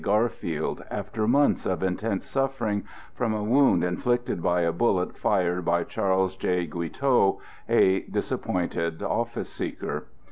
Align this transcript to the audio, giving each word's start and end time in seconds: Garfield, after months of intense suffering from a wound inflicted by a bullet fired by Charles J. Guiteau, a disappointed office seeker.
Garfield, 0.03 0.83
after 0.89 1.27
months 1.27 1.63
of 1.67 1.83
intense 1.83 2.25
suffering 2.25 2.83
from 3.13 3.35
a 3.35 3.43
wound 3.43 3.83
inflicted 3.83 4.41
by 4.41 4.61
a 4.61 4.71
bullet 4.71 5.15
fired 5.15 5.63
by 5.63 5.83
Charles 5.83 6.35
J. 6.35 6.65
Guiteau, 6.65 7.39
a 7.69 7.99
disappointed 7.99 9.03
office 9.03 9.49
seeker. 9.53 10.07